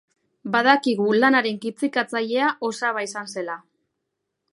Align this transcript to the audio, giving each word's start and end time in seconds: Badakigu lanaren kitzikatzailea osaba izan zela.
Badakigu 0.53 1.09
lanaren 1.17 1.59
kitzikatzailea 1.65 2.47
osaba 2.71 3.05
izan 3.09 3.31
zela. 3.35 3.59